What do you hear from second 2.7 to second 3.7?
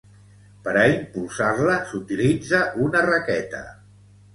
una raqueta.